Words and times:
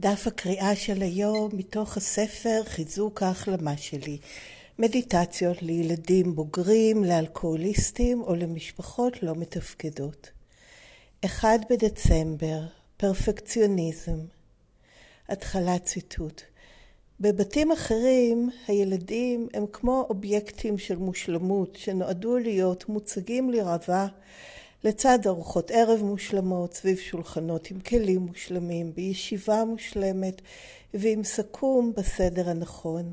דף 0.00 0.26
הקריאה 0.26 0.76
של 0.76 1.02
היום 1.02 1.50
מתוך 1.52 1.96
הספר 1.96 2.62
חיזוק 2.64 3.22
ההחלמה 3.22 3.76
שלי. 3.76 4.18
מדיטציות 4.78 5.62
לילדים 5.62 6.34
בוגרים, 6.34 7.04
לאלכוהוליסטים 7.04 8.20
או 8.20 8.34
למשפחות 8.34 9.22
לא 9.22 9.34
מתפקדות. 9.34 10.30
1 11.24 11.60
בדצמבר, 11.70 12.60
פרפקציוניזם. 12.96 14.18
התחלת 15.28 15.84
ציטוט. 15.84 16.42
בבתים 17.20 17.72
אחרים 17.72 18.50
הילדים 18.68 19.48
הם 19.54 19.64
כמו 19.72 20.06
אובייקטים 20.10 20.78
של 20.78 20.96
מושלמות 20.96 21.76
שנועדו 21.76 22.38
להיות 22.38 22.88
מוצגים 22.88 23.50
לרבה 23.50 24.06
לצד 24.84 25.18
ארוחות 25.26 25.70
ערב 25.70 26.02
מושלמות, 26.02 26.74
סביב 26.74 26.98
שולחנות 26.98 27.70
עם 27.70 27.80
כלים 27.80 28.20
מושלמים, 28.20 28.92
בישיבה 28.94 29.64
מושלמת 29.64 30.42
ועם 30.94 31.24
סכו"ם 31.24 31.92
בסדר 31.96 32.48
הנכון. 32.50 33.12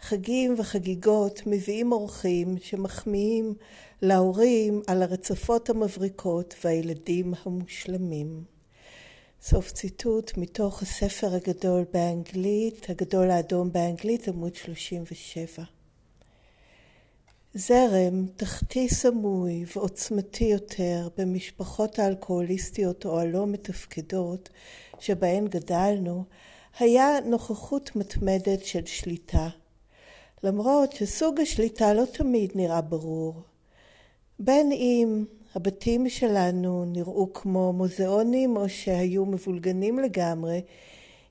חגים 0.00 0.54
וחגיגות 0.58 1.42
מביאים 1.46 1.92
אורחים 1.92 2.56
שמחמיאים 2.62 3.54
להורים 4.02 4.82
על 4.86 5.02
הרצפות 5.02 5.70
המבריקות 5.70 6.54
והילדים 6.64 7.34
המושלמים. 7.44 8.44
סוף 9.42 9.72
ציטוט 9.72 10.32
מתוך 10.36 10.82
הספר 10.82 11.34
הגדול 11.34 11.84
באנגלית, 11.92 12.90
הגדול 12.90 13.30
האדום 13.30 13.72
באנגלית, 13.72 14.28
עמוד 14.28 14.54
37. 14.54 15.75
זרם 17.58 18.26
תחתי 18.36 18.88
סמוי 18.88 19.64
ועוצמתי 19.76 20.44
יותר 20.44 21.08
במשפחות 21.18 21.98
האלכוהוליסטיות 21.98 23.04
או 23.06 23.20
הלא 23.20 23.46
מתפקדות 23.46 24.48
שבהן 24.98 25.46
גדלנו, 25.48 26.24
היה 26.78 27.08
נוכחות 27.24 27.96
מתמדת 27.96 28.64
של 28.64 28.86
שליטה. 28.86 29.48
למרות 30.42 30.92
שסוג 30.92 31.40
השליטה 31.40 31.94
לא 31.94 32.04
תמיד 32.12 32.52
נראה 32.54 32.80
ברור. 32.80 33.34
בין 34.38 34.72
אם 34.72 35.24
הבתים 35.54 36.08
שלנו 36.08 36.84
נראו 36.84 37.32
כמו 37.32 37.72
מוזיאונים 37.72 38.56
או 38.56 38.68
שהיו 38.68 39.26
מבולגנים 39.26 39.98
לגמרי, 39.98 40.60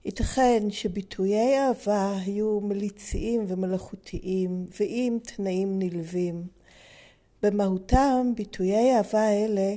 ייתכן 0.06 0.64
שביטויי 0.70 1.60
אהבה 1.60 2.18
היו 2.26 2.60
מליציים 2.62 3.46
ומלאכותיים 3.48 4.68
ועם 4.80 5.18
תנאים 5.20 5.80
נלווים. 5.80 6.44
במהותם 7.44 8.32
ביטויי 8.36 8.98
אהבה 8.98 9.30
אלה 9.30 9.76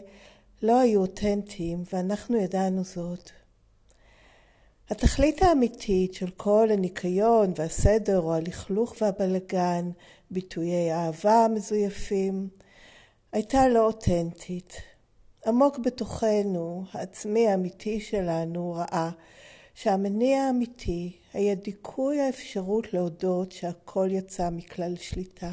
לא 0.62 0.80
היו 0.80 1.00
אותנטיים 1.00 1.82
ואנחנו 1.92 2.36
ידענו 2.36 2.84
זאת. 2.84 3.30
התכלית 4.90 5.42
האמיתית 5.42 6.14
של 6.14 6.30
כל 6.30 6.68
הניקיון 6.72 7.52
והסדר 7.56 8.20
או 8.20 8.34
הלכלוך 8.34 8.94
והבלגן, 9.00 9.90
ביטויי 10.30 10.92
אהבה 10.92 11.46
מזויפים, 11.54 12.48
הייתה 13.32 13.68
לא 13.68 13.86
אותנטית. 13.86 14.72
עמוק 15.46 15.78
בתוכנו, 15.78 16.84
העצמי 16.92 17.48
האמיתי 17.48 18.00
שלנו 18.00 18.72
ראה 18.72 19.10
שהמניע 19.80 20.42
האמיתי 20.42 21.12
היה 21.32 21.54
דיכוי 21.54 22.20
האפשרות 22.20 22.92
להודות 22.92 23.52
שהכל 23.52 24.08
יצא 24.10 24.50
מכלל 24.50 24.96
שליטה. 24.96 25.52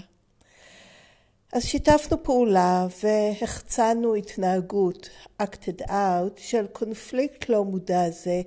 אז 1.53 1.63
שיתפנו 1.63 2.23
פעולה 2.23 2.87
והחצנו 3.03 4.15
התנהגות, 4.15 5.09
acted 5.41 5.81
out, 5.87 6.37
של 6.37 6.67
קונפליקט 6.67 7.49
לא 7.49 7.63
מודע 7.63 8.09
זה, 8.09 8.41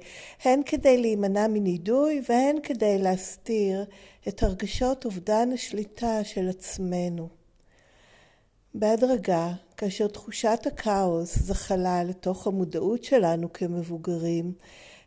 הן 0.44 0.60
כדי 0.66 1.00
להימנע 1.00 1.46
מנידוי 1.48 2.22
והן 2.28 2.56
כדי 2.62 2.98
להסתיר 2.98 3.84
את 4.28 4.42
הרגשות 4.42 5.04
אובדן 5.04 5.52
השליטה 5.54 6.24
של 6.24 6.48
עצמנו. 6.48 7.28
בהדרגה, 8.74 9.52
כאשר 9.76 10.06
תחושת 10.08 10.60
הכאוס 10.66 11.38
זחלה 11.38 12.04
לתוך 12.04 12.46
המודעות 12.46 13.04
שלנו 13.04 13.52
כמבוגרים, 13.52 14.52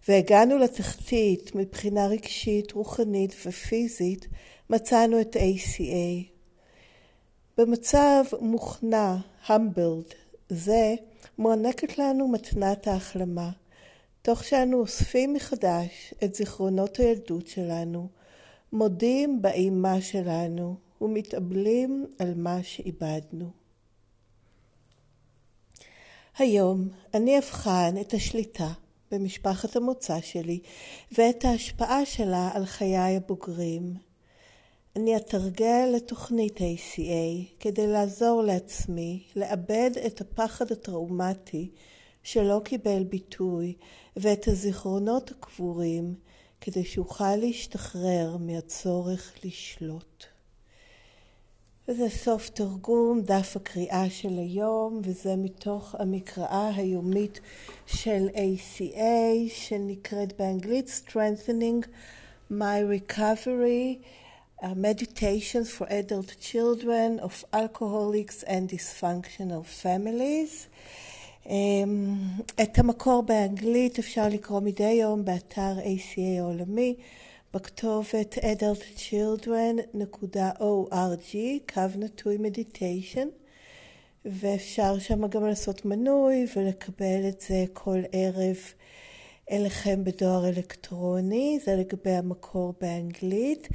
והגענו 0.08 0.58
לתחתית 0.58 1.56
מבחינה 1.56 2.08
רגשית, 2.08 2.72
רוחנית 2.72 3.36
ופיזית, 3.46 4.28
מצאנו 4.70 5.22
את 5.22 5.36
ACA. 5.36 6.32
במצב 7.58 8.24
מוכנע, 8.40 9.16
humbled, 9.48 10.14
זה 10.50 10.96
מוענקת 11.38 11.98
לנו 11.98 12.28
מתנת 12.28 12.88
ההחלמה, 12.88 13.52
תוך 14.22 14.44
שאנו 14.44 14.80
אוספים 14.80 15.34
מחדש 15.34 16.14
את 16.24 16.36
זיכרונות 16.36 16.98
הילדות 16.98 17.48
שלנו, 17.48 18.08
מודים 18.74 19.42
באימה 19.42 20.02
שלנו 20.02 20.76
ומתאבלים 21.02 22.06
על 22.20 22.34
מה 22.36 22.64
שאיבדנו. 22.64 23.50
היום 26.38 26.90
אני 27.14 27.38
אבחן 27.38 27.96
את 28.02 28.14
השליטה 28.14 28.72
במשפחת 29.12 29.76
המוצא 29.76 30.22
שלי 30.22 30.60
ואת 31.18 31.46
ההשפעה 31.46 32.06
שלה 32.06 32.50
על 32.54 32.66
חיי 32.66 33.18
הבוגרים. 33.18 33.94
אני 34.96 35.18
אתרגל 35.18 35.90
לתוכנית 35.96 36.58
ACA 36.58 37.56
כדי 37.60 37.88
לעזור 37.88 38.44
לעצמי 38.44 39.24
לאבד 39.36 39.92
את 40.06 40.22
הפחד 40.22 40.72
הטראומטי 40.72 41.70
שלא 42.24 42.62
קיבל 42.64 43.04
ביטוי 43.04 43.74
ואת 44.16 44.48
הזיכרונות 44.48 45.32
הקבורים 45.32 46.16
כדי 46.62 46.86
שאוכל 46.86 47.36
להשתחרר 47.36 48.38
מהצורך 48.40 49.34
לשלוט. 49.44 50.26
וזה 51.92 52.10
סוף 52.10 52.50
תרגום 52.50 53.22
דף 53.22 53.54
הקריאה 53.56 54.10
של 54.10 54.38
היום, 54.38 55.02
וזה 55.04 55.36
מתוך 55.36 55.96
המקראה 56.00 56.72
היומית 56.76 57.40
של 57.86 58.28
ACA, 58.34 59.50
שנקראת 59.50 60.34
באנגלית 60.40 61.04
Strengthening 61.06 61.86
My 62.52 63.10
Recovery, 63.12 64.04
Meditations 64.64 65.70
for 65.78 65.86
Adult 65.86 66.36
Children 66.42 67.20
of 67.20 67.46
Alcoholics 67.54 68.44
and 68.44 68.70
Dysfunctional 68.70 69.84
Families. 69.84 70.68
Um, 71.46 71.50
את 72.62 72.80
המקור 72.80 73.24
באנגלית 73.24 74.00
אפשר 74.00 74.28
לקרוא 74.30 74.60
מדי 74.60 74.92
יום 74.92 75.26
באתר 75.26 75.80
ACA 75.80 76.40
העולמי. 76.40 76.96
בכתובת 77.54 78.38
adultchildren.org, 78.38 81.36
קו 81.74 81.82
נטוי 81.96 82.38
מדיטיישן, 82.38 83.28
ואפשר 84.26 85.00
שם 85.00 85.28
גם 85.28 85.46
לעשות 85.46 85.86
מנוי 85.86 86.46
ולקבל 86.56 87.30
את 87.30 87.42
זה 87.42 87.66
כל 87.74 88.00
ערב 88.12 88.58
אליכם 89.52 90.04
בדואר 90.04 90.50
אלקטרוני, 90.50 91.60
זה 91.66 91.76
לגבי 91.76 92.12
המקור 92.12 92.74
באנגלית, 92.82 93.68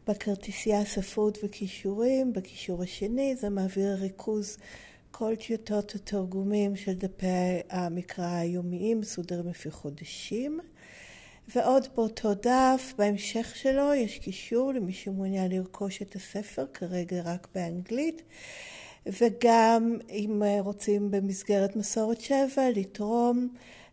בכרטיסייה 0.09 0.84
ספרות 0.84 1.39
וכישורים, 1.43 2.33
בקישור 2.33 2.83
השני 2.83 3.37
זה 3.37 3.49
מעביר 3.49 3.94
ריכוז 3.94 4.59
כל 5.11 5.37
טיוטות 5.37 5.94
התרגומים 5.94 6.77
של 6.77 6.94
דפי 6.94 7.27
המקרא 7.71 8.27
היומיים 8.27 9.00
מסודרים 9.00 9.49
לפי 9.49 9.71
חודשים. 9.71 10.61
ועוד 11.55 11.87
באותו 11.95 12.34
דף, 12.34 12.95
בהמשך 12.99 13.53
שלו, 13.56 13.95
יש 13.95 14.19
קישור 14.19 14.72
למי 14.72 14.92
שמעוניין 14.92 15.53
לרכוש 15.53 16.03
את 16.03 16.16
הספר, 16.16 16.66
כרגע 16.75 17.22
רק 17.25 17.48
באנגלית. 17.54 18.22
וגם 19.07 19.97
אם 20.10 20.42
רוצים 20.60 21.10
במסגרת 21.10 21.77
מסורת 21.77 22.21
שבע 22.21 22.71
לתרום 22.77 23.48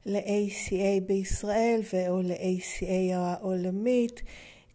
ל-ACA 0.06 1.02
בישראל 1.06 1.82
ו/או 1.94 2.22
ל-ACA 2.22 3.14
העולמית. 3.14 4.22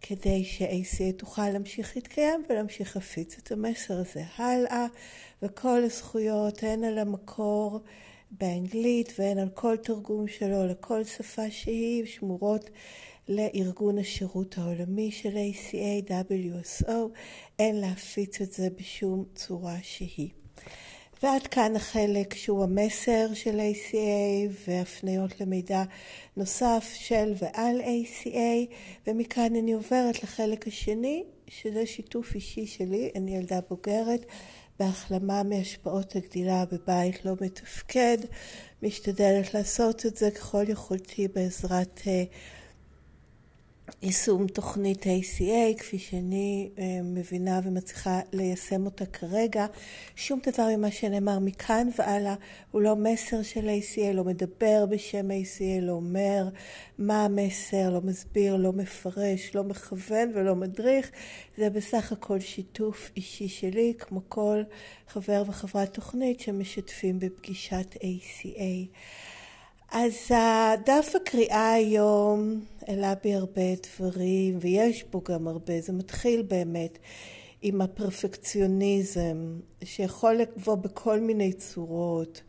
כדי 0.00 0.44
ש-ACA 0.44 1.12
תוכל 1.16 1.50
להמשיך 1.50 1.96
להתקיים 1.96 2.44
ולהמשיך 2.48 2.96
להפיץ 2.96 3.38
את 3.38 3.52
המסר 3.52 3.98
הזה 3.98 4.22
הלאה, 4.36 4.86
וכל 5.42 5.84
הזכויות 5.84 6.62
הן 6.62 6.84
על 6.84 6.98
המקור 6.98 7.80
באנגלית 8.30 9.12
והן 9.18 9.38
על 9.38 9.48
כל 9.54 9.76
תרגום 9.76 10.28
שלו 10.28 10.66
לכל 10.66 11.04
שפה 11.04 11.50
שהיא 11.50 12.06
שמורות 12.06 12.70
לארגון 13.28 13.98
השירות 13.98 14.58
העולמי 14.58 15.10
של 15.10 15.36
ACA, 15.36 16.10
WSO, 16.10 16.92
אין 17.58 17.80
להפיץ 17.80 18.40
את 18.40 18.52
זה 18.52 18.68
בשום 18.78 19.24
צורה 19.34 19.76
שהיא. 19.82 20.30
ועד 21.22 21.46
כאן 21.46 21.76
החלק 21.76 22.34
שהוא 22.34 22.64
המסר 22.64 23.34
של 23.34 23.60
ACA 23.60 24.52
והפניות 24.68 25.40
למידע 25.40 25.82
נוסף 26.36 26.92
של 26.94 27.32
ועל 27.38 27.80
ACA 27.80 28.72
ומכאן 29.06 29.56
אני 29.56 29.72
עוברת 29.72 30.22
לחלק 30.22 30.66
השני 30.66 31.24
שזה 31.48 31.86
שיתוף 31.86 32.34
אישי 32.34 32.66
שלי, 32.66 33.10
אני 33.16 33.36
ילדה 33.36 33.60
בוגרת 33.70 34.26
בהחלמה 34.78 35.42
מהשפעות 35.42 36.16
הגדילה 36.16 36.64
בבית 36.72 37.24
לא 37.24 37.32
מתפקד, 37.40 38.18
משתדלת 38.82 39.54
לעשות 39.54 40.06
את 40.06 40.16
זה 40.16 40.30
ככל 40.30 40.64
יכולתי 40.68 41.28
בעזרת 41.28 42.00
יישום 44.02 44.46
תוכנית 44.46 45.02
ACA 45.02 45.78
כפי 45.78 45.98
שאני 45.98 46.70
מבינה 47.04 47.60
ומצליחה 47.64 48.20
ליישם 48.32 48.84
אותה 48.84 49.06
כרגע. 49.06 49.66
שום 50.16 50.40
דבר 50.46 50.66
ממה 50.76 50.90
שנאמר 50.90 51.38
מכאן 51.38 51.88
והלאה 51.98 52.34
הוא 52.70 52.82
לא 52.82 52.96
מסר 52.96 53.42
של 53.42 53.68
ACA, 53.68 54.12
לא 54.14 54.24
מדבר 54.24 54.86
בשם 54.90 55.30
ACA, 55.30 55.80
לא 55.82 55.92
אומר 55.92 56.48
מה 56.98 57.24
המסר, 57.24 57.90
לא 57.90 58.00
מסביר, 58.00 58.56
לא 58.56 58.72
מפרש, 58.72 59.54
לא 59.54 59.64
מכוון 59.64 60.32
ולא 60.34 60.54
מדריך. 60.54 61.10
זה 61.56 61.70
בסך 61.70 62.12
הכל 62.12 62.40
שיתוף 62.40 63.10
אישי 63.16 63.48
שלי 63.48 63.94
כמו 63.98 64.20
כל 64.28 64.62
חבר 65.08 65.42
וחברת 65.46 65.94
תוכנית 65.94 66.40
שמשתפים 66.40 67.18
בפגישת 67.18 67.94
ACA. 67.94 68.88
אז 69.92 70.30
דף 70.86 71.12
הקריאה 71.16 71.72
היום 71.72 72.60
העלה 72.86 73.14
בי 73.22 73.34
הרבה 73.34 73.62
דברים, 73.82 74.58
ויש 74.60 75.04
בו 75.04 75.22
גם 75.28 75.48
הרבה, 75.48 75.80
זה 75.80 75.92
מתחיל 75.92 76.42
באמת 76.42 76.98
עם 77.62 77.80
הפרפקציוניזם, 77.80 79.58
שיכול 79.84 80.34
לבוא 80.34 80.74
בכל 80.74 81.20
מיני 81.20 81.52
צורות. 81.52 82.42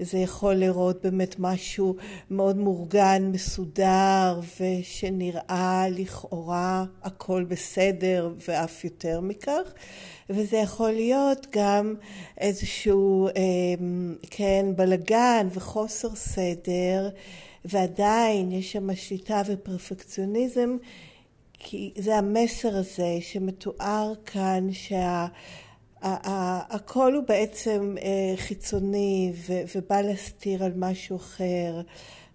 זה 0.00 0.18
יכול 0.18 0.54
לראות 0.54 1.02
באמת 1.02 1.36
משהו 1.38 1.96
מאוד 2.30 2.56
מאורגן, 2.56 3.30
מסודר, 3.32 4.40
ושנראה 4.60 5.86
לכאורה 5.90 6.84
הכל 7.02 7.44
בסדר 7.48 8.32
ואף 8.48 8.84
יותר 8.84 9.20
מכך. 9.20 9.72
וזה 10.30 10.56
יכול 10.56 10.90
להיות 10.90 11.46
גם 11.52 11.94
איזשהו, 12.38 13.28
כן, 14.30 14.66
בלגן 14.76 15.48
וחוסר 15.52 16.14
סדר, 16.14 17.08
ועדיין 17.64 18.52
יש 18.52 18.72
שם 18.72 18.94
שליטה 18.94 19.42
ופרפקציוניזם, 19.46 20.76
כי 21.58 21.92
זה 21.98 22.16
המסר 22.16 22.76
הזה 22.76 23.18
שמתואר 23.20 24.12
כאן, 24.26 24.68
שה... 24.72 25.26
הכל 26.70 27.14
הוא 27.14 27.24
בעצם 27.28 27.94
חיצוני 28.36 29.32
ובא 29.74 30.00
להסתיר 30.00 30.64
על 30.64 30.72
משהו 30.76 31.16
אחר, 31.16 31.80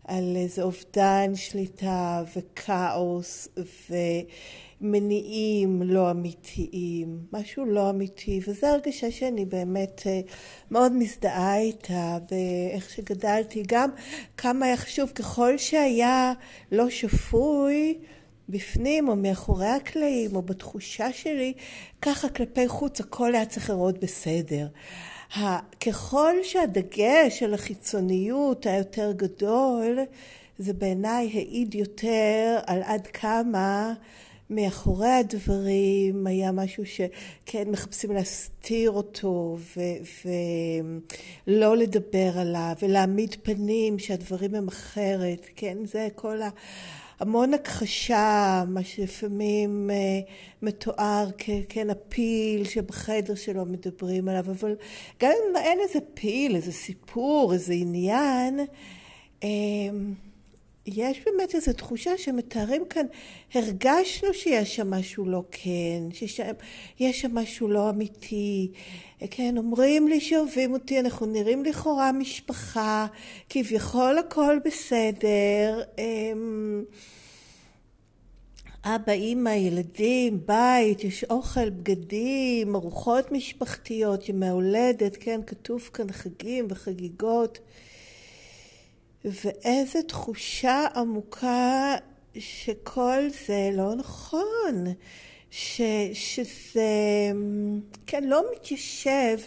על 0.03 0.35
איזה 0.35 0.61
אובדן 0.61 1.35
שליטה 1.35 2.23
וכאוס 2.35 3.47
ומניעים 4.81 5.81
לא 5.81 6.11
אמיתיים, 6.11 7.19
משהו 7.33 7.65
לא 7.65 7.89
אמיתי, 7.89 8.39
וזו 8.47 8.67
הרגשה 8.67 9.11
שאני 9.11 9.45
באמת 9.45 10.01
מאוד 10.71 10.91
מזדהה 10.91 11.57
איתה 11.59 12.17
באיך 12.31 12.89
שגדלתי, 12.89 13.63
גם 13.67 13.89
כמה 14.37 14.65
היה 14.65 14.77
חשוב, 14.77 15.09
ככל 15.09 15.57
שהיה 15.57 16.33
לא 16.71 16.89
שפוי 16.89 17.99
בפנים 18.51 19.09
או 19.09 19.15
מאחורי 19.15 19.67
הקלעים 19.67 20.35
או 20.35 20.41
בתחושה 20.41 21.13
שלי, 21.13 21.53
ככה 22.01 22.29
כלפי 22.29 22.67
חוץ 22.67 22.99
הכל 22.99 23.35
היה 23.35 23.45
צריך 23.45 23.69
לראות 23.69 23.99
בסדר. 23.99 24.67
ככל 25.85 26.35
שהדגש 26.43 27.43
על 27.43 27.53
החיצוניות 27.53 28.65
היותר 28.65 29.11
גדול, 29.11 29.99
זה 30.57 30.73
בעיניי 30.73 31.29
העיד 31.33 31.75
יותר 31.75 32.59
על 32.67 32.81
עד 32.83 33.07
כמה 33.07 33.93
מאחורי 34.49 35.09
הדברים 35.11 36.27
היה 36.27 36.51
משהו 36.51 36.83
שכן 36.85 37.71
מחפשים 37.71 38.11
להסתיר 38.11 38.91
אותו 38.91 39.57
ולא 41.47 41.77
לדבר 41.77 42.31
עליו 42.35 42.73
ולהעמיד 42.81 43.35
פנים 43.43 43.99
שהדברים 43.99 44.55
הם 44.55 44.67
אחרת, 44.67 45.47
כן, 45.55 45.77
זה 45.85 46.07
כל 46.15 46.41
ה... 46.41 46.49
המון 47.21 47.53
הכחשה, 47.53 48.63
מה 48.67 48.83
שלפעמים 48.83 49.89
מתואר 50.61 51.27
ככן 51.31 51.89
הפיל 51.89 52.63
שבחדר 52.63 53.35
שלו 53.35 53.65
מדברים 53.65 54.29
עליו, 54.29 54.45
אבל 54.51 54.75
גם 55.21 55.31
אם 55.31 55.57
אין 55.57 55.79
איזה 55.79 55.99
פיל, 56.13 56.55
איזה 56.55 56.71
סיפור, 56.71 57.53
איזה 57.53 57.73
עניין, 57.73 58.59
יש 60.85 61.21
באמת 61.25 61.55
איזו 61.55 61.73
תחושה 61.73 62.17
שמתארים 62.17 62.83
כאן, 62.89 63.05
הרגשנו 63.53 64.33
שיש 64.33 64.75
שם 64.75 64.91
משהו 64.91 65.25
לא 65.25 65.43
כן, 65.51 66.03
שיש 66.13 67.21
שם 67.21 67.35
משהו 67.35 67.67
לא 67.67 67.89
אמיתי, 67.89 68.71
כן, 69.31 69.57
אומרים 69.57 70.07
לי 70.07 70.19
שאוהבים 70.21 70.73
אותי, 70.73 70.99
אנחנו 70.99 71.25
נראים 71.25 71.65
לכאורה 71.65 72.11
משפחה, 72.11 73.07
כביכול 73.49 74.17
הכל 74.17 74.57
בסדר, 74.65 75.81
אבא, 78.85 79.13
אמא, 79.13 79.49
ילדים, 79.49 80.39
בית, 80.45 81.03
יש 81.03 81.23
אוכל, 81.23 81.69
בגדים, 81.69 82.75
ארוחות 82.75 83.31
משפחתיות, 83.31 84.29
ימי 84.29 84.49
הולדת, 84.49 85.17
כן, 85.19 85.41
כתוב 85.47 85.89
כאן 85.93 86.11
חגים 86.11 86.67
וחגיגות. 86.69 87.59
ואיזו 89.25 90.01
תחושה 90.07 90.85
עמוקה 90.95 91.95
שכל 92.39 93.29
זה 93.47 93.69
לא 93.73 93.95
נכון, 93.95 94.85
ש, 95.51 95.81
שזה, 96.13 96.81
כן, 98.07 98.23
לא 98.23 98.43
מתיישב 98.55 99.37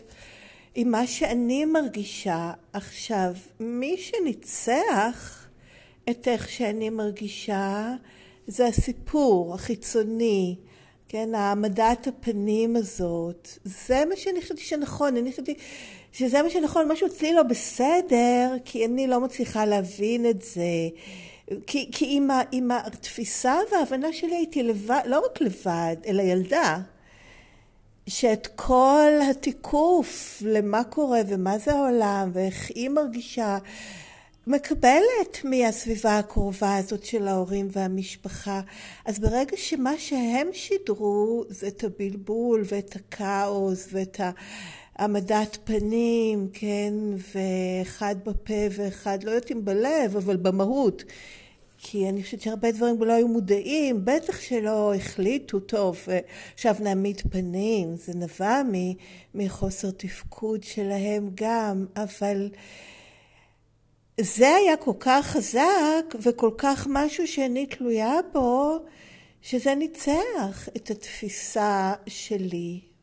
עם 0.74 0.90
מה 0.90 1.06
שאני 1.06 1.64
מרגישה 1.64 2.52
עכשיו. 2.72 3.34
מי 3.60 3.96
שניצח 3.98 5.46
את 6.10 6.28
איך 6.28 6.48
שאני 6.48 6.90
מרגישה 6.90 7.94
זה 8.46 8.66
הסיפור 8.66 9.54
החיצוני, 9.54 10.56
כן, 11.08 11.34
העמדת 11.34 12.06
הפנים 12.06 12.76
הזאת, 12.76 13.48
זה 13.64 14.04
מה 14.08 14.16
שאני 14.16 14.42
חשבתי 14.42 14.62
שנכון, 14.62 15.16
אני 15.16 15.32
חשבתי 15.32 15.54
שזה 16.14 16.42
מה 16.42 16.50
שנכון, 16.50 16.92
משהו 16.92 17.06
אצלי 17.06 17.34
לא 17.34 17.42
בסדר, 17.42 18.56
כי 18.64 18.86
אני 18.86 19.06
לא 19.06 19.20
מצליחה 19.20 19.64
להבין 19.64 20.26
את 20.26 20.42
זה. 20.42 20.88
כי, 21.66 21.90
כי 21.92 22.06
עם, 22.08 22.30
ה, 22.30 22.42
עם 22.52 22.70
התפיסה 22.70 23.56
וההבנה 23.72 24.12
שלי 24.12 24.36
הייתי 24.36 24.62
לבד, 24.62 25.00
לא 25.06 25.22
רק 25.26 25.40
לבד, 25.40 25.96
אלא 26.06 26.22
ילדה, 26.22 26.78
שאת 28.06 28.48
כל 28.56 29.10
התיקוף 29.30 30.42
למה 30.46 30.84
קורה 30.84 31.20
ומה 31.28 31.58
זה 31.58 31.72
העולם 31.72 32.30
ואיך 32.32 32.70
היא 32.74 32.88
מרגישה, 32.88 33.58
מקבלת 34.46 35.44
מהסביבה 35.44 36.18
הקרובה 36.18 36.76
הזאת 36.76 37.04
של 37.04 37.28
ההורים 37.28 37.68
והמשפחה. 37.72 38.60
אז 39.04 39.18
ברגע 39.18 39.56
שמה 39.56 39.98
שהם 39.98 40.48
שידרו 40.52 41.44
זה 41.48 41.68
את 41.68 41.84
הבלבול 41.84 42.62
ואת 42.66 42.96
הכאוס 42.96 43.88
ואת 43.92 44.20
העמדת 44.96 45.58
פנים, 45.64 46.48
כן, 46.52 46.94
ואחד 47.34 48.16
בפה 48.24 48.66
ואחד, 48.70 49.24
לא 49.24 49.30
יודעת 49.30 49.50
אם 49.50 49.64
בלב, 49.64 50.16
אבל 50.16 50.36
במהות. 50.36 51.04
כי 51.78 52.08
אני 52.08 52.22
חושבת 52.22 52.40
שהרבה 52.40 52.72
דברים 52.72 53.02
לא 53.02 53.12
היו 53.12 53.28
מודעים, 53.28 54.04
בטח 54.04 54.40
שלא 54.40 54.94
החליטו, 54.94 55.60
טוב, 55.60 55.98
עכשיו 56.54 56.74
נעמיד 56.80 57.20
פנים, 57.30 57.96
זה 57.96 58.12
נבע 58.14 58.62
מחוסר 59.34 59.90
תפקוד 59.90 60.62
שלהם 60.62 61.30
גם, 61.34 61.86
אבל 61.96 62.50
זה 64.20 64.48
היה 64.48 64.76
כל 64.76 64.92
כך 65.00 65.26
חזק 65.26 66.14
וכל 66.22 66.50
כך 66.58 66.86
משהו 66.90 67.28
שאני 67.28 67.66
תלויה 67.66 68.14
בו, 68.32 68.78
שזה 69.42 69.74
ניצח 69.74 70.68
את 70.76 70.90
התפיסה 70.90 71.92
שלי. 72.06 72.93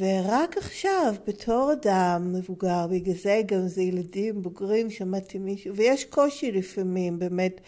ורק 0.00 0.56
עכשיו, 0.56 1.14
בתור 1.26 1.72
אדם 1.72 2.32
מבוגר, 2.32 2.86
בגלל 2.90 3.14
זה 3.14 3.42
גם 3.46 3.68
זה 3.68 3.82
ילדים 3.82 4.42
בוגרים, 4.42 4.90
שמעתי 4.90 5.38
מישהו, 5.38 5.76
ויש 5.76 6.04
קושי 6.04 6.52
לפעמים 6.52 7.18
באמת 7.18 7.60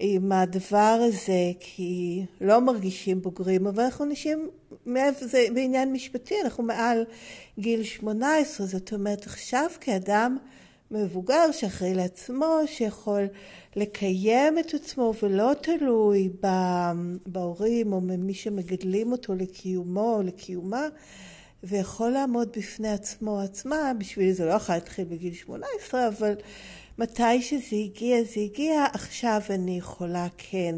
עם 0.00 0.32
הדבר 0.32 0.98
הזה, 1.08 1.52
כי 1.60 2.24
לא 2.40 2.60
מרגישים 2.60 3.22
בוגרים, 3.22 3.66
אבל 3.66 3.82
אנחנו 3.82 4.04
אנשים, 4.04 4.48
זה 5.20 5.46
בעניין 5.54 5.92
משפטי, 5.92 6.34
אנחנו 6.44 6.62
מעל 6.62 7.04
גיל 7.58 7.82
18, 7.82 8.66
זאת 8.66 8.92
אומרת 8.92 9.26
עכשיו 9.26 9.70
כאדם 9.80 10.36
מבוגר 10.90 11.52
שאחראי 11.52 11.94
לעצמו, 11.94 12.60
שיכול 12.66 13.26
לקיים 13.76 14.58
את 14.58 14.74
עצמו 14.74 15.12
ולא 15.22 15.52
תלוי 15.62 16.28
בהורים 17.26 17.92
או 17.92 18.00
ממי 18.00 18.34
שמגדלים 18.34 19.12
אותו 19.12 19.34
לקיומו 19.34 20.14
או 20.16 20.22
לקיומה, 20.22 20.88
ויכול 21.62 22.10
לעמוד 22.10 22.48
בפני 22.56 22.88
עצמו 22.88 23.40
עצמה, 23.40 23.92
בשבילי 23.98 24.34
זה 24.34 24.44
לא 24.44 24.52
יכול 24.52 24.74
להתחיל 24.74 25.04
בגיל 25.04 25.34
18, 25.34 26.08
אבל 26.08 26.34
מתי 26.98 27.42
שזה 27.42 27.76
הגיע, 27.76 28.22
זה 28.22 28.40
הגיע, 28.40 28.84
עכשיו 28.92 29.40
אני 29.50 29.78
יכולה 29.78 30.26
כן 30.38 30.74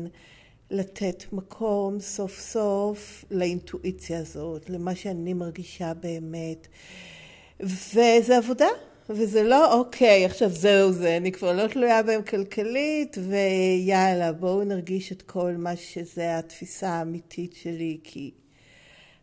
לתת 0.70 1.24
מקום 1.32 2.00
סוף 2.00 2.40
סוף 2.40 3.24
לאינטואיציה 3.30 4.18
הזאת, 4.18 4.70
למה 4.70 4.94
שאני 4.94 5.34
מרגישה 5.34 5.94
באמת. 5.94 6.66
וזה 7.60 8.36
עבודה, 8.36 8.68
וזה 9.12 9.42
לא 9.42 9.78
אוקיי, 9.78 10.24
עכשיו 10.24 10.50
זהו 10.50 10.92
זה, 10.92 11.16
אני 11.16 11.32
כבר 11.32 11.52
לא 11.52 11.66
תלויה 11.66 12.02
בהם 12.02 12.22
כלכלית, 12.22 13.16
ויאללה, 13.28 14.32
בואו 14.32 14.64
נרגיש 14.64 15.12
את 15.12 15.22
כל 15.22 15.52
מה 15.58 15.76
שזה 15.76 16.38
התפיסה 16.38 16.88
האמיתית 16.88 17.54
שלי, 17.62 17.98
כי 18.04 18.30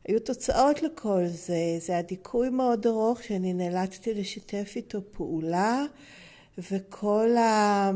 היו 0.08 0.20
תוצאות 0.20 0.82
לכל 0.82 1.26
זה. 1.28 1.78
זה 1.80 1.94
היה 1.94 2.02
דיכוי 2.02 2.50
מאוד 2.50 2.88
ארוך 2.88 3.24
שאני 3.24 3.54
נאלצתי 3.54 4.14
לשתף 4.14 4.74
איתו 4.76 5.02
פעולה, 5.12 5.84
וכל 6.72 7.38
ה... 7.38 7.92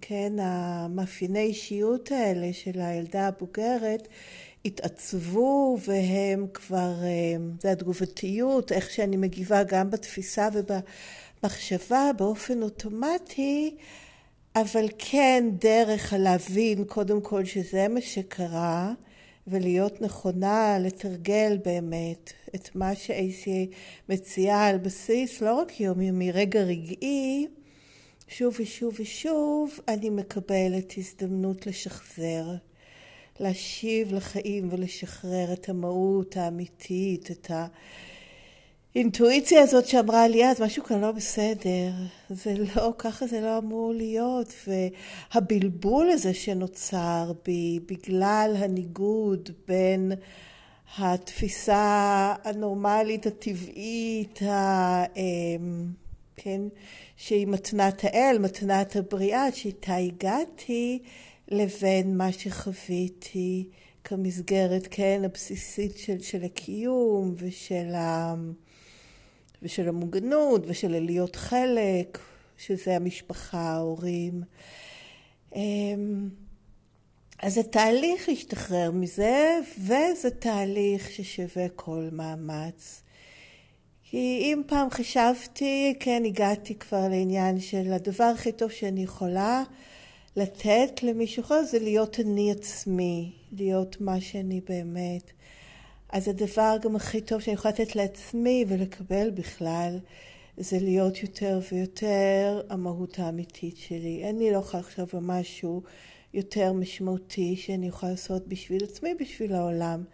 כן, 0.00 0.32
המאפייני 0.38 1.42
אישיות 1.42 2.12
האלה 2.12 2.52
של 2.52 2.80
הילדה 2.80 3.26
הבוגרת 3.26 4.08
התעצבו 4.64 5.78
והם 5.86 6.46
כבר, 6.54 6.94
אה, 7.02 7.36
זה 7.62 7.72
התגובתיות, 7.72 8.72
איך 8.72 8.90
שאני 8.90 9.16
מגיבה 9.16 9.62
גם 9.62 9.90
בתפיסה 9.90 10.48
ובמחשבה 10.52 12.10
באופן 12.16 12.62
אוטומטי, 12.62 13.76
אבל 14.56 14.88
כן 14.98 15.44
דרך 15.60 16.12
הלהבין 16.12 16.84
קודם 16.84 17.20
כל 17.20 17.44
שזה 17.44 17.88
מה 17.88 18.00
שקרה 18.00 18.92
ולהיות 19.46 20.02
נכונה 20.02 20.78
לתרגל 20.80 21.58
באמת 21.64 22.32
את 22.54 22.76
מה 22.76 22.94
שאייסי 22.94 23.70
מציעה 24.08 24.66
על 24.66 24.78
בסיס 24.78 25.40
לא 25.40 25.54
רק 25.54 25.80
יומיומי, 25.80 26.32
רגע 26.32 26.60
רגעי, 26.60 27.46
שוב 28.28 28.56
ושוב 28.60 28.94
ושוב 29.00 29.78
אני 29.88 30.10
מקבלת 30.10 30.94
הזדמנות 30.96 31.66
לשחזר. 31.66 32.54
להשיב 33.40 34.12
לחיים 34.12 34.68
ולשחרר 34.72 35.52
את 35.52 35.68
המהות 35.68 36.36
האמיתית, 36.36 37.30
את 37.30 37.50
האינטואיציה 38.94 39.62
הזאת 39.62 39.86
שאמרה 39.86 40.28
לי 40.28 40.46
אז 40.46 40.60
משהו 40.60 40.84
כאן 40.84 41.00
לא 41.00 41.12
בסדר, 41.12 41.90
זה 42.30 42.54
לא, 42.76 42.92
ככה 42.98 43.26
זה 43.26 43.40
לא 43.40 43.58
אמור 43.58 43.92
להיות, 43.94 44.54
והבלבול 44.66 46.10
הזה 46.10 46.34
שנוצר 46.34 47.32
בי 47.44 47.80
בגלל 47.86 48.54
הניגוד 48.58 49.50
בין 49.68 50.12
התפיסה 50.98 52.34
הנורמלית, 52.44 53.26
הטבעית, 53.26 54.42
ה... 54.42 55.04
אמ, 55.16 55.86
כן, 56.36 56.60
שהיא 57.16 57.46
מתנת 57.46 58.04
האל, 58.04 58.38
מתנת 58.40 58.96
הבריאה, 58.96 59.52
שאיתה 59.52 59.96
הגעתי, 59.96 60.98
לבין 61.50 62.16
מה 62.16 62.32
שחוויתי 62.32 63.68
כמסגרת, 64.04 64.88
כן, 64.90 65.22
הבסיסית 65.24 65.98
של, 65.98 66.20
של 66.20 66.44
הקיום 66.44 67.34
ושל, 67.36 67.94
ה, 67.94 68.34
ושל 69.62 69.88
המוגנות 69.88 70.62
ושל 70.66 70.98
להיות 71.00 71.36
חלק, 71.36 72.18
שזה 72.58 72.96
המשפחה, 72.96 73.58
ההורים. 73.58 74.42
אמ, 75.56 76.28
אז 77.42 77.54
זה 77.54 77.62
תהליך 77.62 78.28
להשתחרר 78.28 78.90
מזה, 78.90 79.58
וזה 79.78 80.30
תהליך 80.38 81.10
ששווה 81.10 81.68
כל 81.68 82.08
מאמץ. 82.12 83.02
כי 84.02 84.40
אם 84.42 84.62
פעם 84.66 84.90
חשבתי, 84.90 85.94
כן, 86.00 86.22
הגעתי 86.26 86.74
כבר 86.74 87.08
לעניין 87.08 87.60
של 87.60 87.92
הדבר 87.92 88.24
הכי 88.24 88.52
טוב 88.52 88.70
שאני 88.70 89.02
יכולה, 89.02 89.62
לתת 90.36 91.02
למישהו 91.02 91.42
אחר 91.42 91.62
זה 91.64 91.78
להיות 91.78 92.20
אני 92.20 92.52
עצמי, 92.52 93.32
להיות 93.52 94.00
מה 94.00 94.20
שאני 94.20 94.60
באמת. 94.68 95.30
אז 96.08 96.28
הדבר 96.28 96.76
גם 96.82 96.96
הכי 96.96 97.20
טוב 97.20 97.40
שאני 97.40 97.54
יכולה 97.54 97.74
לתת 97.74 97.96
לעצמי 97.96 98.64
ולקבל 98.68 99.30
בכלל, 99.30 99.98
זה 100.56 100.78
להיות 100.80 101.22
יותר 101.22 101.60
ויותר 101.72 102.62
המהות 102.68 103.18
האמיתית 103.18 103.76
שלי. 103.76 104.30
אני 104.30 104.50
לא 104.52 104.58
יכולה 104.58 104.82
לחשוב 104.82 105.08
על 105.12 105.20
משהו 105.20 105.82
יותר 106.34 106.72
משמעותי 106.72 107.56
שאני 107.56 107.88
יכולה 107.88 108.12
לעשות 108.12 108.48
בשביל 108.48 108.84
עצמי, 108.84 109.14
בשביל 109.20 109.54
העולם. 109.54 110.04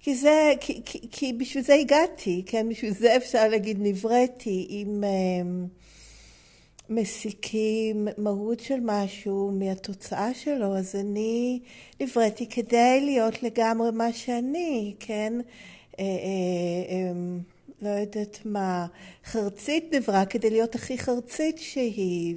כי 0.00 0.14
זה, 0.14 0.52
כי, 0.60 0.82
כי, 0.84 1.00
כי 1.10 1.32
בשביל 1.32 1.64
זה 1.64 1.74
הגעתי, 1.74 2.42
כן? 2.46 2.68
בשביל 2.68 2.92
זה 2.92 3.16
אפשר 3.16 3.48
להגיד 3.48 3.76
נבראתי 3.80 4.66
עם... 4.70 5.04
עם 5.40 5.66
מסיקים 6.94 8.08
מהות 8.18 8.60
של 8.60 8.78
משהו 8.82 9.50
מהתוצאה 9.58 10.34
שלו, 10.34 10.76
אז 10.76 10.96
אני 10.96 11.60
נבראתי 12.00 12.46
כדי 12.46 13.00
להיות 13.04 13.42
לגמרי 13.42 13.90
מה 13.90 14.12
שאני, 14.12 14.94
כן? 15.00 15.32
אה, 15.98 16.04
אה, 16.04 16.94
אה, 16.94 17.12
לא 17.82 17.88
יודעת 17.88 18.38
מה, 18.44 18.86
חרצית 19.24 19.94
נברא 19.94 20.24
כדי 20.24 20.50
להיות 20.50 20.74
הכי 20.74 20.98
חרצית 20.98 21.58
שהיא, 21.58 22.36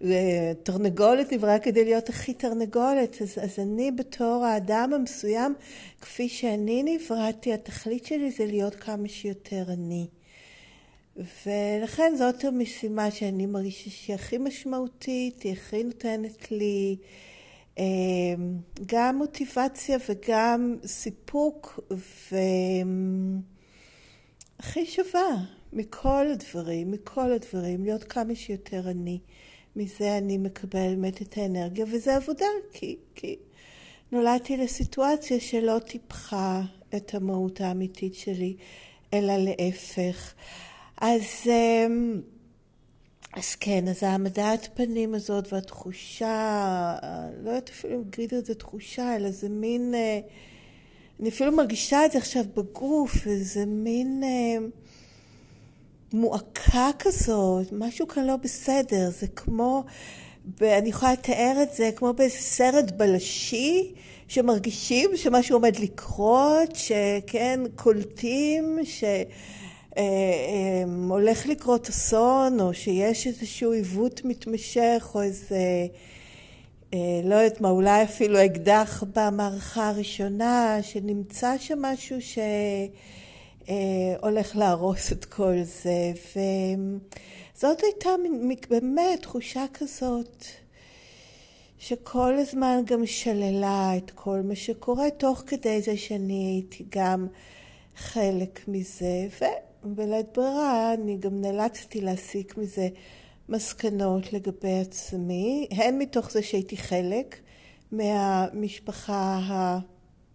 ותרנגולת 0.00 1.32
נברא 1.32 1.58
כדי 1.58 1.84
להיות 1.84 2.08
הכי 2.08 2.34
תרנגולת. 2.34 3.22
אז, 3.22 3.38
אז 3.42 3.58
אני 3.58 3.90
בתור 3.90 4.44
האדם 4.44 4.90
המסוים, 4.94 5.54
כפי 6.00 6.28
שאני 6.28 6.82
נבראתי, 6.82 7.52
התכלית 7.52 8.04
שלי 8.04 8.30
זה 8.30 8.46
להיות 8.46 8.74
כמה 8.74 9.08
שיותר 9.08 9.64
אני. 9.68 10.06
ולכן 11.18 12.14
זאת 12.18 12.44
המשימה 12.44 13.10
שאני 13.10 13.46
מרגישה 13.46 13.90
שהיא 13.90 14.14
הכי 14.14 14.38
משמעותית, 14.38 15.42
היא 15.42 15.52
הכי 15.52 15.84
נותנת 15.84 16.50
לי 16.50 16.96
אמ, 17.78 17.84
גם 18.86 19.18
מוטיבציה 19.18 19.98
וגם 20.08 20.76
סיפוק 20.86 21.80
והכי 24.60 24.86
שווה 24.86 25.44
מכל 25.72 26.26
הדברים, 26.32 26.90
מכל 26.90 27.32
הדברים, 27.32 27.84
להיות 27.84 28.04
כמה 28.04 28.34
שיותר 28.34 28.90
אני. 28.90 29.18
מזה 29.76 30.18
אני 30.18 30.38
מקבל 30.38 30.94
באמת 30.94 31.22
את 31.22 31.38
האנרגיה, 31.38 31.84
וזה 31.92 32.16
עבודה, 32.16 32.46
כי, 32.72 32.96
כי 33.14 33.36
נולדתי 34.12 34.56
לסיטואציה 34.56 35.40
שלא 35.40 35.78
טיפחה 35.78 36.62
את 36.96 37.14
המהות 37.14 37.60
האמיתית 37.60 38.14
שלי, 38.14 38.56
אלא 39.12 39.32
להפך. 39.36 40.34
אז, 41.00 41.22
אמ, 41.46 42.20
אז 43.32 43.54
כן, 43.54 43.88
אז 43.88 44.02
העמדת 44.02 44.68
פנים 44.74 45.14
הזאת 45.14 45.52
והתחושה, 45.52 46.96
לא 47.42 47.50
יודעת 47.50 47.68
אפילו 47.68 47.94
אם 47.94 48.02
להגיד 48.04 48.34
את 48.34 48.46
זה 48.46 48.54
תחושה, 48.54 49.16
אלא 49.16 49.30
זה 49.30 49.48
מין, 49.48 49.94
אה, 49.94 50.20
אני 51.20 51.28
אפילו 51.28 51.52
מרגישה 51.52 52.04
את 52.04 52.12
זה 52.12 52.18
עכשיו 52.18 52.44
בגוף, 52.56 53.26
איזה 53.26 53.66
מין 53.66 54.22
אה, 54.24 54.66
מועקה 56.12 56.90
כזאת, 56.98 57.66
משהו 57.72 58.08
כאן 58.08 58.26
לא 58.26 58.36
בסדר, 58.36 59.10
זה 59.10 59.26
כמו, 59.26 59.84
אני 60.62 60.88
יכולה 60.88 61.12
לתאר 61.12 61.58
את 61.62 61.74
זה 61.74 61.90
כמו 61.96 62.12
באיזה 62.12 62.38
סרט 62.38 62.90
בלשי, 62.90 63.92
שמרגישים 64.28 65.10
שמשהו 65.16 65.56
עומד 65.56 65.76
לקרות, 65.76 66.76
שכן, 66.76 67.60
קולטים, 67.76 68.78
ש... 68.84 69.04
אה, 69.98 70.02
אה, 70.02 70.84
הולך 71.08 71.46
לקרות 71.46 71.88
אסון, 71.88 72.60
או 72.60 72.74
שיש 72.74 73.26
איזשהו 73.26 73.72
עיוות 73.72 74.24
מתמשך, 74.24 75.10
או 75.14 75.22
איזה, 75.22 75.86
אה, 76.94 77.20
לא 77.24 77.34
יודעת 77.34 77.60
מה, 77.60 77.70
אולי 77.70 78.02
אפילו 78.02 78.44
אקדח 78.44 79.04
במערכה 79.14 79.88
הראשונה, 79.88 80.78
שנמצא 80.82 81.58
שם 81.58 81.82
משהו 81.82 82.16
שהולך 83.68 84.56
להרוס 84.56 85.12
את 85.12 85.24
כל 85.24 85.62
זה. 85.62 86.12
וזאת 87.56 87.82
הייתה 87.82 88.10
באמת 88.70 89.22
תחושה 89.22 89.64
כזאת. 89.74 90.44
שכל 91.80 92.34
הזמן 92.34 92.82
גם 92.86 93.06
שללה 93.06 93.92
את 93.96 94.10
כל 94.10 94.40
מה 94.44 94.54
שקורה, 94.54 95.10
תוך 95.10 95.42
כדי 95.46 95.82
זה 95.82 95.96
שאני 95.96 96.52
הייתי 96.54 96.84
גם 96.88 97.26
חלק 97.96 98.60
מזה. 98.68 99.26
בלית 99.96 100.26
ברירה 100.34 100.94
אני 100.94 101.16
גם 101.16 101.40
נאלצתי 101.40 102.00
להסיק 102.00 102.56
מזה 102.56 102.88
מסקנות 103.48 104.32
לגבי 104.32 104.80
עצמי, 104.80 105.68
הן 105.70 105.98
מתוך 105.98 106.30
זה 106.30 106.42
שהייתי 106.42 106.76
חלק 106.76 107.40
מהמשפחה 107.92 109.40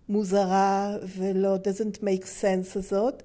המוזרה 0.10 0.98
ולא 1.18 1.56
doesn't 1.56 1.98
make 1.98 2.26
sense 2.42 2.80
הזאת, 2.80 3.24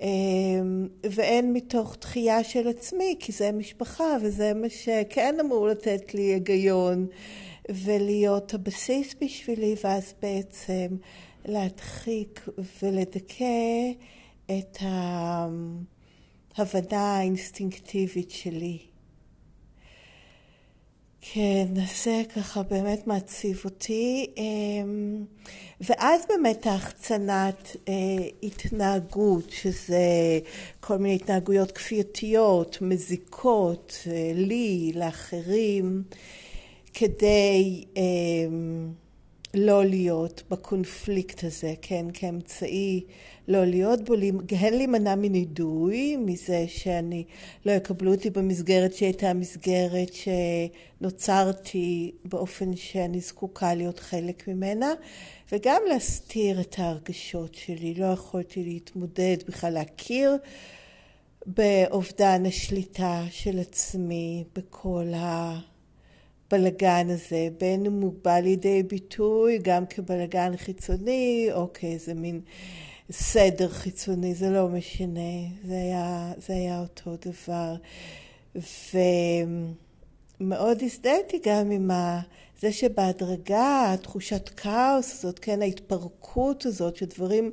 אמ, 0.00 0.88
והן 1.10 1.52
מתוך 1.52 1.96
דחייה 2.00 2.44
של 2.44 2.68
עצמי, 2.68 3.16
כי 3.18 3.32
זה 3.32 3.52
משפחה 3.52 4.16
וזה 4.22 4.54
מה 4.54 4.68
שכן 4.68 5.34
אמור 5.40 5.68
לתת 5.68 6.14
לי 6.14 6.22
היגיון 6.22 7.06
ולהיות 7.68 8.54
הבסיס 8.54 9.14
בשבילי, 9.20 9.74
ואז 9.84 10.14
בעצם 10.22 10.96
להדחיק 11.44 12.48
ולדכא 12.82 13.44
את 14.58 14.78
ההבנה 16.56 17.16
האינסטינקטיבית 17.16 18.30
שלי. 18.30 18.78
כן, 21.20 21.66
זה 22.04 22.22
ככה 22.36 22.62
באמת 22.62 23.06
מעציב 23.06 23.60
אותי. 23.64 24.26
אמ, 24.36 25.24
ואז 25.80 26.22
באמת 26.28 26.66
ההחצנת 26.66 27.76
אה, 27.88 27.92
התנהגות, 28.42 29.50
שזה 29.50 29.98
כל 30.80 30.96
מיני 30.96 31.14
התנהגויות 31.14 31.72
כפייתיות, 31.72 32.78
מזיקות, 32.80 33.98
אה, 34.06 34.32
לי, 34.34 34.92
לאחרים, 34.94 36.02
כדי 36.94 37.84
אמ, 37.96 38.92
לא 39.54 39.84
להיות 39.84 40.42
בקונפליקט 40.50 41.44
הזה, 41.44 41.74
כן, 41.82 42.06
כאמצעי 42.14 43.04
לא 43.48 43.64
להיות 43.64 44.04
בו, 44.04 44.14
הן 44.60 44.74
להימנע 44.74 45.14
מנידוי, 45.14 46.16
מזה 46.16 46.64
שאני 46.68 47.24
לא 47.66 47.72
יקבלו 47.72 48.14
אותי 48.14 48.30
במסגרת 48.30 48.94
שהייתה 48.94 49.34
מסגרת 49.34 50.10
שנוצרתי 51.00 52.12
באופן 52.24 52.76
שאני 52.76 53.20
זקוקה 53.20 53.74
להיות 53.74 53.98
חלק 53.98 54.48
ממנה, 54.48 54.92
וגם 55.52 55.82
להסתיר 55.88 56.60
את 56.60 56.78
ההרגשות 56.78 57.54
שלי. 57.54 57.94
לא 57.94 58.06
יכולתי 58.06 58.64
להתמודד, 58.64 59.36
בכלל 59.48 59.72
להכיר 59.72 60.36
באובדן 61.46 62.46
השליטה 62.46 63.24
של 63.30 63.58
עצמי 63.58 64.44
בכל 64.54 65.12
הבלגן 66.52 67.06
הזה, 67.10 67.48
בין 67.60 67.86
אם 67.86 68.00
הוא 68.00 68.12
בא 68.24 68.38
לידי 68.38 68.82
ביטוי 68.82 69.58
גם 69.62 69.86
כבלגן 69.86 70.56
חיצוני 70.56 71.48
או 71.52 71.72
כאיזה 71.74 72.14
מין 72.14 72.40
סדר 73.10 73.68
חיצוני, 73.68 74.34
זה 74.34 74.50
לא 74.50 74.68
משנה, 74.68 75.30
זה 75.64 75.74
היה, 75.74 76.32
זה 76.46 76.52
היה 76.52 76.80
אותו 76.80 77.16
דבר. 77.26 77.74
ומאוד 80.40 80.82
הזדהיתי 80.82 81.40
גם 81.44 81.70
עם 81.70 81.90
ה... 81.90 82.20
זה 82.60 82.72
שבהדרגה, 82.72 83.94
תחושת 84.02 84.48
כאוס 84.48 85.12
הזאת, 85.12 85.38
כן, 85.38 85.62
ההתפרקות 85.62 86.66
הזאת, 86.66 86.96
שדברים 86.96 87.50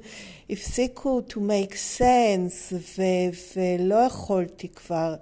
הפסיקו 0.49 1.21
to 1.29 1.35
make 1.35 1.73
sense, 1.99 2.73
ו- 2.73 3.55
ולא 3.55 3.95
יכולתי 3.95 4.67
כבר 4.67 5.15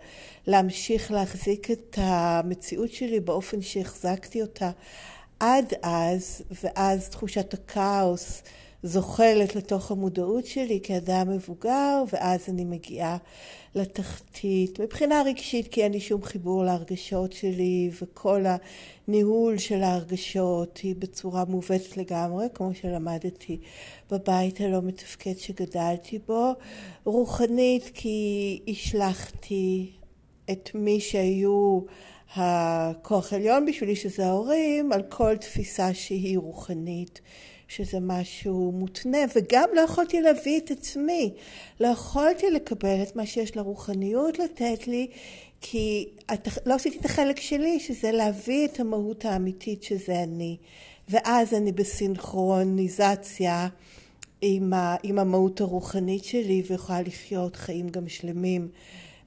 להמשיך 0.48 1.12
להחזיק 1.12 1.72
את 1.72 1.98
המציאות 2.02 2.92
שלי 2.92 3.20
באופן 3.20 3.62
שהחזקתי 3.62 4.42
אותה 4.42 4.72
עד 5.40 5.74
אז, 5.82 6.42
ואז 6.64 7.10
תחושת 7.10 7.54
הכאוס 7.54 8.42
זוחלת 8.84 9.56
לתוך 9.56 9.92
המודעות 9.92 10.46
שלי 10.46 10.80
כאדם 10.84 11.30
מבוגר, 11.30 12.04
ואז 12.14 12.50
אני 12.50 12.66
מגיעה 12.66 13.18
לתחתית. 13.76 14.80
מבחינה 14.80 15.22
רגשית, 15.26 15.68
כי 15.68 15.84
אין 15.84 15.92
לי 15.92 16.00
שום 16.00 16.24
חיבור 16.24 16.64
להרגשות 16.64 17.34
שלי, 17.34 17.90
וכל 18.02 18.44
הניהול 19.08 19.58
של 19.58 19.84
ההרגשות 19.84 20.78
היא 20.78 20.96
בצורה 21.00 21.44
מעוותת 21.46 21.98
לגמרי, 21.98 22.46
כמו 22.54 22.74
שלמדתי 22.74 23.60
בבית 24.12 24.62
הלא 24.62 24.82
מתפקד 24.82 25.38
שגדלתי 25.38 26.20
בו. 26.28 26.52
רוחנית, 27.04 27.92
כי 27.94 28.60
השלכתי 28.68 29.92
את 30.52 30.70
מי 30.74 31.00
שהיו 31.00 31.80
הכוח 32.36 33.34
עליון 33.34 33.66
בשבילי, 33.66 33.96
שזה 33.96 34.26
ההורים, 34.26 34.92
על 34.92 35.04
כל 35.10 35.38
תפיסה 35.38 35.94
שהיא 35.94 36.38
רוחנית. 36.38 37.22
שזה 37.68 37.98
משהו 38.02 38.72
מותנה, 38.72 39.18
וגם 39.36 39.70
לא 39.74 39.82
יכולתי 39.82 40.22
להביא 40.22 40.60
את 40.60 40.72
עצמי. 40.72 41.34
לא 41.80 41.88
יכולתי 41.88 42.52
לקבל 42.52 43.04
את 43.04 43.16
מה 43.16 43.26
שיש 43.26 43.58
לרוחניות 43.58 44.40
לתת 44.40 44.88
לי, 44.88 45.08
כי 45.62 46.10
לא 46.66 46.74
עשיתי 46.74 46.98
את 46.98 47.06
החלק 47.06 47.40
שלי, 47.40 47.80
שזה 47.80 48.12
להביא 48.12 48.66
את 48.66 48.80
המהות 48.80 49.26
האמיתית 49.26 49.84
שזה 49.84 50.24
אני. 50.24 50.58
ואז 51.10 51.54
אני 51.54 51.72
בסינכרוניזציה 51.72 53.68
עם, 54.42 54.74
ה, 54.74 54.96
עם 55.04 55.20
המהות 55.20 55.62
הרוחנית 55.62 56.24
שלי, 56.24 56.64
ויכולה 56.68 57.02
לחיות 57.02 57.56
חיים 57.56 57.90
גם 57.90 58.08
שלמים. 58.08 58.68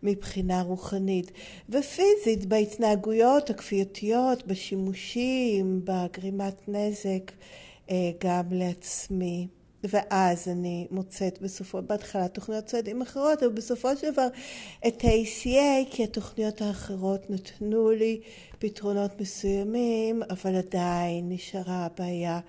מבחינה 0.02 0.62
רוחנית 0.62 1.30
ופיזית 1.68 2.46
בהתנהגויות 2.46 3.50
הכפייתיות, 3.50 4.46
בשימושים, 4.46 5.80
בגרימת 5.84 6.68
נזק 6.68 7.32
גם 8.20 8.42
לעצמי. 8.50 9.48
ואז 9.84 10.48
אני 10.48 10.86
מוצאת 10.90 11.38
בסופו, 11.42 11.82
בהתחלה 11.82 12.28
תוכניות 12.28 12.64
צעדים 12.64 13.02
אחרות, 13.02 13.42
אבל 13.42 13.52
בסופו 13.52 13.96
של 13.96 14.10
דבר 14.12 14.28
את 14.86 15.04
ה-ACA, 15.04 15.90
כי 15.90 16.04
התוכניות 16.04 16.62
האחרות 16.62 17.30
נתנו 17.30 17.90
לי 17.90 18.20
פתרונות 18.58 19.20
מסוימים, 19.20 20.22
אבל 20.30 20.56
עדיין 20.56 21.28
נשארה 21.28 21.86
הבעיה 21.86 22.40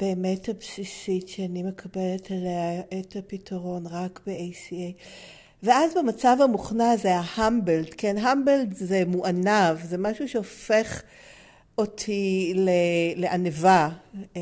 באמת 0.00 0.48
הבסיסית 0.48 1.28
שאני 1.28 1.62
מקבלת 1.62 2.30
עליה 2.30 2.80
את 2.80 3.16
הפתרון 3.16 3.86
רק 3.86 4.20
ב-ACA. 4.26 5.02
ואז 5.62 5.94
במצב 5.96 6.36
המוכנע 6.40 6.96
זה 6.96 7.16
ה-humbled, 7.16 7.94
כן, 7.96 8.16
humbled 8.18 8.74
זה 8.74 9.02
מוענב, 9.06 9.76
זה 9.84 9.98
משהו 9.98 10.28
שהופך 10.28 11.02
אותי 11.78 12.52
לענווה 13.16 13.90
אמ, 14.36 14.40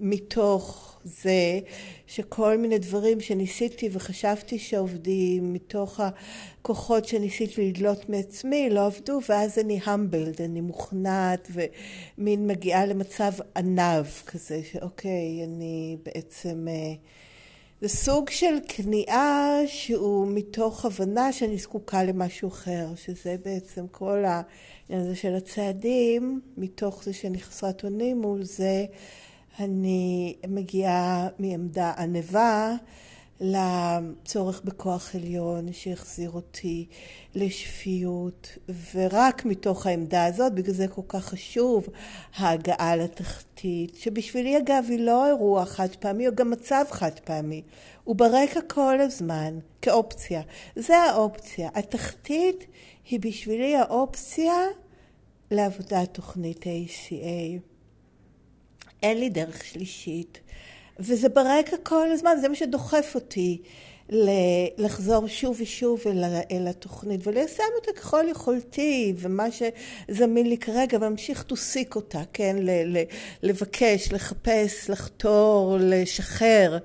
מתוך 0.00 0.86
זה 1.04 1.60
שכל 2.06 2.58
מיני 2.58 2.78
דברים 2.78 3.20
שניסיתי 3.20 3.88
וחשבתי 3.92 4.58
שעובדים 4.58 5.52
מתוך 5.52 6.00
הכוחות 6.00 7.04
שניסיתי 7.04 7.70
לדלות 7.70 8.08
מעצמי 8.08 8.70
לא 8.70 8.86
עבדו 8.86 9.20
ואז 9.28 9.58
אני 9.58 9.80
המבלד, 9.84 10.42
אני 10.42 10.60
מוכנעת 10.60 11.50
ומין 11.52 12.46
מגיעה 12.46 12.86
למצב 12.86 13.32
ענב 13.56 14.06
כזה 14.26 14.60
שאוקיי 14.72 15.44
אני 15.44 15.96
בעצם 16.02 16.68
אה, 16.68 16.94
זה 17.80 17.88
סוג 17.88 18.30
של 18.30 18.58
כניעה 18.68 19.58
שהוא 19.66 20.28
מתוך 20.28 20.84
הבנה 20.84 21.32
שאני 21.32 21.58
זקוקה 21.58 22.02
למשהו 22.02 22.48
אחר 22.48 22.86
שזה 22.96 23.36
בעצם 23.44 23.86
כל 23.90 24.24
ה... 24.24 24.42
הזה 24.90 25.16
של 25.16 25.34
הצעדים, 25.34 26.40
מתוך 26.56 27.04
זה 27.04 27.12
שאני 27.12 27.40
חסרת 27.40 27.84
אונים 27.84 28.20
מול 28.20 28.44
זה, 28.44 28.84
אני 29.58 30.36
מגיעה 30.48 31.28
מעמדה 31.38 31.92
ענווה 31.98 32.76
לצורך 33.40 34.62
בכוח 34.64 35.14
עליון 35.14 35.72
שהחזיר 35.72 36.30
אותי 36.30 36.86
לשפיות, 37.34 38.58
ורק 38.94 39.44
מתוך 39.44 39.86
העמדה 39.86 40.24
הזאת, 40.24 40.54
בגלל 40.54 40.74
זה 40.74 40.88
כל 40.88 41.02
כך 41.08 41.24
חשוב 41.24 41.88
ההגעה 42.36 42.96
לתחתית, 42.96 43.94
שבשבילי 43.94 44.58
אגב 44.58 44.84
היא 44.88 44.98
לא 44.98 45.26
אירוע 45.26 45.64
חד 45.64 45.88
פעמי, 45.96 46.28
או 46.28 46.34
גם 46.34 46.50
מצב 46.50 46.84
חד 46.90 47.18
פעמי, 47.24 47.62
הוא 48.04 48.16
ברקע 48.16 48.60
כל 48.60 49.00
הזמן, 49.00 49.58
כאופציה. 49.82 50.42
זה 50.76 50.96
האופציה. 50.96 51.70
התחתית 51.74 52.66
היא 53.10 53.20
בשבילי 53.20 53.76
האופציה 53.76 54.54
לעבודת 55.50 56.14
תוכנית 56.14 56.64
ACA. 56.64 57.60
אין 59.02 59.18
לי 59.18 59.28
דרך 59.28 59.64
שלישית, 59.64 60.40
וזה 61.00 61.28
ברקע 61.28 61.76
כל 61.82 62.10
הזמן, 62.10 62.36
זה 62.40 62.48
מה 62.48 62.54
שדוחף 62.54 63.12
אותי 63.14 63.62
לחזור 64.78 65.28
שוב 65.28 65.56
ושוב 65.60 66.00
אל, 66.06 66.24
אל 66.50 66.66
התוכנית 66.66 67.26
וליישם 67.26 67.62
אותה 67.76 68.00
ככל 68.00 68.24
יכולתי 68.30 69.14
ומה 69.16 69.46
שזמין 69.50 70.46
לי 70.46 70.58
כרגע 70.58 70.98
ולהמשיך 70.98 71.42
תוסיק 71.42 71.96
אותה, 71.96 72.22
כן, 72.32 72.56
לבקש, 73.42 74.12
לחפש, 74.12 74.90
לחתור, 74.90 75.76
לשחרר 75.80 76.78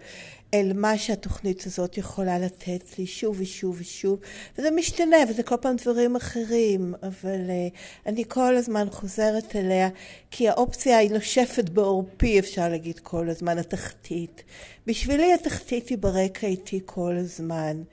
אל 0.56 0.72
מה 0.76 0.98
שהתוכנית 0.98 1.64
הזאת 1.66 1.98
יכולה 1.98 2.40
לתת 2.40 3.00
לי 3.00 3.08
שוב 3.08 3.36
ושוב 3.40 3.78
ושוב. 3.80 4.20
וזה 4.58 4.72
משתנה 4.72 5.18
וזה 5.30 5.44
כל 5.44 5.56
פעם 5.62 5.76
דברים 5.76 6.16
אחרים 6.16 6.94
אבל 7.04 7.40
uh, 7.48 7.78
אני 8.06 8.24
כל 8.28 8.56
הזמן 8.56 8.88
חוזרת 8.92 9.56
אליה 9.56 9.90
כי 10.32 10.50
האופציה 10.50 10.98
היא 10.98 11.12
נושפת 11.12 11.70
בעורפי 11.70 12.40
אפשר 12.40 12.70
להגיד 12.70 13.00
כל 13.00 13.30
הזמן 13.30 13.58
התחתית. 13.58 14.44
בשבילי 14.88 15.34
התחתית 15.34 15.90
היא 15.90 15.98
ברקע 15.98 16.48
איתי 16.48 16.80
כל 16.86 17.16
הזמן. 17.18 17.84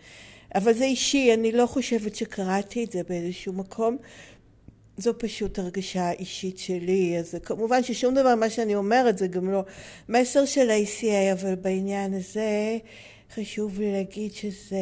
אבל 0.55 0.73
זה 0.73 0.85
אישי 0.85 1.35
אני 1.35 1.53
לא 1.53 1.67
חושבת 1.67 2.17
שקראתי 2.17 2.85
את 2.85 2.93
זה 2.93 3.01
באיזשהו 3.09 3.53
מקום 3.53 3.97
זו 4.99 5.19
פשוט 5.19 5.59
הרגשה 5.59 6.13
אישית 6.13 6.59
שלי, 6.59 7.19
אז 7.19 7.35
כמובן 7.43 7.83
ששום 7.83 8.15
דבר 8.15 8.35
מה 8.35 8.51
שאני 8.51 8.75
אומרת 8.75 9.19
זה 9.19 9.27
גם 9.27 9.51
לא 9.51 9.65
מסר 10.09 10.45
של 10.45 10.71
ה-ACA, 10.71 11.33
אבל 11.33 11.55
בעניין 11.55 12.15
הזה 12.15 12.79
חשוב 13.35 13.81
לי 13.81 13.93
להגיד 13.93 14.33
שזה 14.33 14.77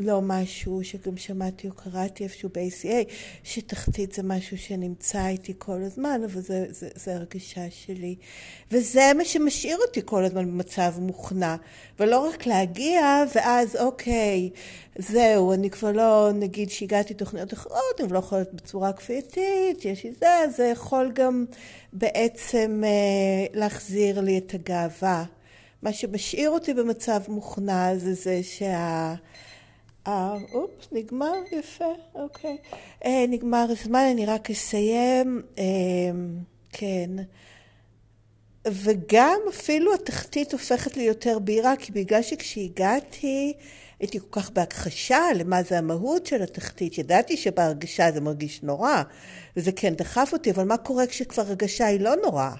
לא 0.00 0.20
משהו 0.22 0.84
שגם 0.84 1.16
שמעתי 1.16 1.68
או 1.68 1.72
קראתי 1.72 2.24
איפשהו 2.24 2.48
ב-ACA, 2.48 3.12
שתחתית 3.42 4.12
זה 4.12 4.22
משהו 4.22 4.58
שנמצא 4.58 5.26
איתי 5.26 5.52
כל 5.58 5.82
הזמן, 5.82 6.20
אבל 6.24 6.40
זה, 6.40 6.66
זה, 6.70 6.88
זה 6.94 7.14
הרגשה 7.14 7.70
שלי. 7.70 8.16
וזה 8.72 9.12
מה 9.18 9.24
שמשאיר 9.24 9.78
אותי 9.86 10.00
כל 10.04 10.24
הזמן 10.24 10.46
במצב 10.46 10.92
מוכנע. 10.98 11.56
ולא 12.00 12.18
רק 12.18 12.46
להגיע, 12.46 13.24
ואז 13.34 13.76
אוקיי, 13.76 14.50
זהו, 14.98 15.52
אני 15.52 15.70
כבר 15.70 15.92
לא, 15.92 16.30
נגיד 16.34 16.70
שהגעתי 16.70 17.14
תוכניות 17.14 17.52
אחרות, 17.52 18.00
אני 18.00 18.12
לא 18.12 18.18
יכולה 18.18 18.42
בצורה 18.52 18.92
כפייתית, 18.92 19.84
יש 19.84 20.04
לי 20.04 20.12
זה, 20.12 20.26
זה 20.56 20.64
יכול 20.64 21.12
גם 21.14 21.44
בעצם 21.92 22.82
אה, 22.86 23.60
להחזיר 23.60 24.20
לי 24.20 24.38
את 24.38 24.54
הגאווה. 24.54 25.24
מה 25.82 25.92
שמשאיר 25.92 26.50
אותי 26.50 26.74
במצב 26.74 27.20
מוכנע 27.28 27.96
זה 27.96 28.14
זה 28.14 28.40
שה... 28.42 29.14
אה, 30.08 30.34
אופס, 30.52 30.88
נגמר, 30.92 31.34
יפה, 31.52 31.92
אוקיי. 32.14 32.56
אה, 33.04 33.24
נגמר 33.28 33.66
הזמן, 33.68 34.08
אני 34.12 34.26
רק 34.26 34.50
אסיים. 34.50 35.42
אה, 35.58 35.64
כן. 36.72 37.10
וגם 38.66 39.40
אפילו 39.48 39.94
התחתית 39.94 40.52
הופכת 40.52 40.96
לי 40.96 41.02
יותר 41.02 41.38
בהירה, 41.38 41.76
כי 41.76 41.92
בגלל 41.92 42.22
שכשהגעתי 42.22 43.52
הייתי 44.00 44.20
כל 44.20 44.40
כך 44.40 44.50
בהכחשה 44.50 45.20
למה 45.34 45.62
זה 45.62 45.78
המהות 45.78 46.26
של 46.26 46.42
התחתית. 46.42 46.98
ידעתי 46.98 47.36
שבהרגשה 47.36 48.12
זה 48.12 48.20
מרגיש 48.20 48.62
נורא, 48.62 49.02
וזה 49.56 49.72
כן 49.72 49.94
דחף 49.94 50.30
אותי, 50.32 50.50
אבל 50.50 50.64
מה 50.64 50.76
קורה 50.76 51.06
כשכבר 51.06 51.42
הרגשה 51.42 51.86
היא 51.86 52.00
לא 52.00 52.16
נוראה? 52.24 52.54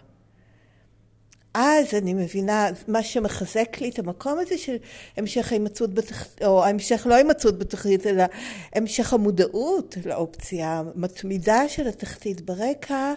אז 1.58 1.94
אני 1.94 2.14
מבינה 2.14 2.68
מה 2.88 3.02
שמחזק 3.02 3.80
לי 3.80 3.88
את 3.88 3.98
המקום 3.98 4.38
הזה 4.38 4.58
של 4.58 4.76
המשך 5.16 5.52
ההימצאות 5.52 5.94
בתחתית, 5.94 6.42
או 6.42 6.64
המשך 6.64 7.06
לא 7.10 7.14
ההימצאות 7.14 7.58
בתחתית, 7.58 8.06
אלא 8.06 8.24
המשך 8.74 9.12
המודעות 9.12 9.96
לאופציה 10.04 10.82
המתמידה 10.94 11.68
של 11.68 11.88
התחתית 11.88 12.40
ברקע, 12.40 13.14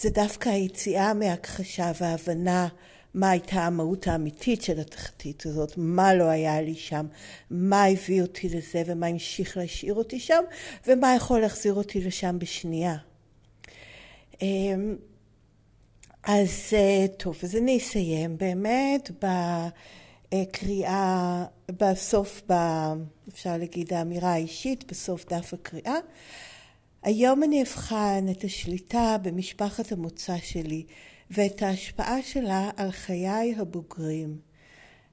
זה 0.00 0.10
דווקא 0.10 0.48
היציאה 0.48 1.14
מהכחשה 1.14 1.92
וההבנה 2.00 2.68
מה 3.14 3.30
הייתה 3.30 3.60
המהות 3.60 4.06
האמיתית 4.06 4.62
של 4.62 4.80
התחתית 4.80 5.46
הזאת, 5.46 5.72
מה 5.76 6.14
לא 6.14 6.24
היה 6.24 6.60
לי 6.60 6.74
שם, 6.74 7.06
מה 7.50 7.84
הביא 7.84 8.22
אותי 8.22 8.48
לזה 8.48 8.82
ומה 8.86 9.06
המשיך 9.06 9.56
להשאיר 9.56 9.94
אותי 9.94 10.20
שם, 10.20 10.42
ומה 10.86 11.14
יכול 11.16 11.40
להחזיר 11.40 11.74
אותי 11.74 12.00
לשם 12.00 12.38
בשנייה. 12.38 12.96
אז 16.30 16.50
אה, 16.72 17.06
טוב, 17.16 17.38
אז 17.42 17.56
אני 17.56 17.78
אסיים 17.78 18.38
באמת 18.38 19.10
בקריאה, 20.32 21.44
בסוף, 21.68 22.42
ב, 22.50 22.52
אפשר 23.28 23.56
להגיד 23.56 23.92
האמירה 23.92 24.32
האישית, 24.32 24.84
בסוף 24.90 25.24
דף 25.32 25.54
הקריאה. 25.54 25.96
היום 27.02 27.42
אני 27.42 27.62
אבחן 27.62 28.26
את 28.30 28.44
השליטה 28.44 29.16
במשפחת 29.22 29.92
המוצא 29.92 30.36
שלי 30.38 30.84
ואת 31.30 31.62
ההשפעה 31.62 32.22
שלה 32.22 32.70
על 32.76 32.90
חיי 32.90 33.54
הבוגרים. 33.58 34.38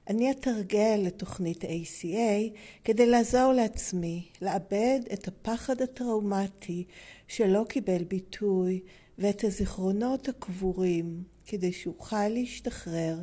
אני 0.08 0.30
אתרגל 0.30 1.00
לתוכנית 1.02 1.64
ACA 1.64 2.56
כדי 2.84 3.06
לעזור 3.06 3.52
לעצמי 3.52 4.28
לאבד 4.42 5.00
את 5.12 5.28
הפחד 5.28 5.82
הטראומטי 5.82 6.84
שלא 7.28 7.64
קיבל 7.68 8.04
ביטוי 8.04 8.80
ואת 9.18 9.44
הזיכרונות 9.44 10.28
הקבורים 10.28 11.22
כדי 11.46 11.72
שאוכל 11.72 12.28
להשתחרר 12.28 13.16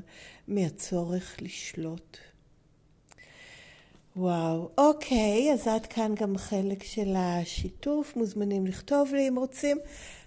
מהצורך 0.47 1.35
לשלוט. 1.41 2.17
וואו, 4.15 4.69
אוקיי, 4.77 5.53
אז 5.53 5.67
עד 5.67 5.85
כאן 5.85 6.15
גם 6.15 6.37
חלק 6.37 6.83
של 6.83 7.13
השיתוף. 7.15 8.15
מוזמנים 8.15 8.67
לכתוב 8.67 9.13
לי 9.13 9.27
אם 9.27 9.35
רוצים 9.35 9.77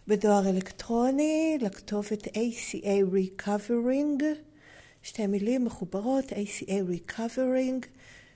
בדואר 0.08 0.48
אלקטרוני, 0.48 1.58
לכתובת 1.60 2.26
ACA 2.26 3.02
Recovering, 3.12 4.22
שתי 5.02 5.26
מילים 5.26 5.64
מחוברות, 5.64 6.32
ACA 6.32 7.10
Recovering, 7.10 7.86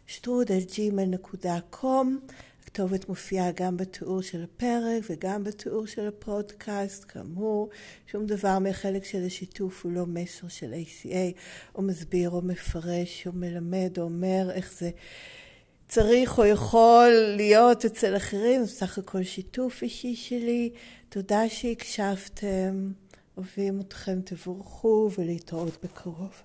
שטרוד 0.07 0.53
על 0.53 0.59
gmail.com. 0.59 2.07
הכתובת 2.71 3.09
מופיעה 3.09 3.51
גם 3.55 3.77
בתיאור 3.77 4.23
של 4.23 4.45
הפרק 4.45 5.03
וגם 5.11 5.45
בתיאור 5.45 5.87
של 5.87 6.09
הפודקאסט, 6.09 7.05
כאמור, 7.09 7.69
שום 8.07 8.27
דבר 8.27 8.59
מהחלק 8.59 9.05
של 9.05 9.27
השיתוף 9.27 9.85
הוא 9.85 9.93
לא 9.93 10.07
מסר 10.07 10.49
של 10.49 10.73
ACA, 10.73 11.39
או 11.75 11.83
מסביר 11.83 12.31
או 12.31 12.43
מפרש 12.43 13.27
או 13.27 13.33
מלמד 13.33 13.99
או 13.99 14.03
אומר 14.03 14.51
איך 14.51 14.73
זה 14.79 14.91
צריך 15.89 16.39
או 16.39 16.45
יכול 16.45 17.11
להיות 17.37 17.85
אצל 17.85 18.17
אחרים, 18.17 18.65
זה 18.65 18.73
סך 18.73 18.99
הכל 18.99 19.23
שיתוף 19.23 19.83
אישי 19.83 20.15
שלי. 20.15 20.71
תודה 21.09 21.49
שהקשבתם, 21.49 22.93
אוהבים 23.37 23.81
אתכם, 23.81 24.21
תבורכו 24.25 25.11
ולהתראות 25.19 25.85
בקרוב. 25.85 26.43